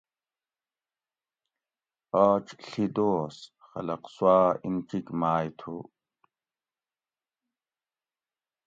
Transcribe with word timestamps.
آج 2.25 2.45
ڷھی 2.63 2.85
دوس 2.95 3.35
خلق 3.67 4.01
سواۤ 4.15 4.47
انچیک 4.65 5.07
مائ 5.19 5.47
تھو 5.59 5.75